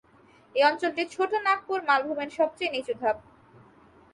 [0.55, 3.17] এই অঞ্চলটি ছোটো নাগপুর মালভূমির সবচেয়ে নিচু ধাপ।